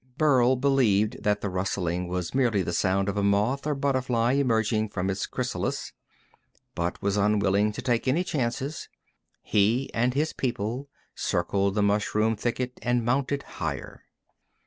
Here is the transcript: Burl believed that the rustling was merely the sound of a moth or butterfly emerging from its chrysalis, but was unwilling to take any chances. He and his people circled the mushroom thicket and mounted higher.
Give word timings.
Burl 0.17 0.55
believed 0.55 1.21
that 1.21 1.41
the 1.41 1.49
rustling 1.51 2.07
was 2.07 2.33
merely 2.33 2.63
the 2.63 2.73
sound 2.73 3.07
of 3.07 3.17
a 3.17 3.21
moth 3.23 3.67
or 3.67 3.75
butterfly 3.75 4.31
emerging 4.31 4.89
from 4.89 5.11
its 5.11 5.27
chrysalis, 5.27 5.93
but 6.73 6.99
was 7.03 7.17
unwilling 7.17 7.71
to 7.71 7.83
take 7.83 8.07
any 8.07 8.23
chances. 8.23 8.89
He 9.43 9.93
and 9.93 10.15
his 10.15 10.33
people 10.33 10.89
circled 11.13 11.75
the 11.75 11.83
mushroom 11.83 12.35
thicket 12.35 12.79
and 12.81 13.05
mounted 13.05 13.43
higher. 13.43 14.01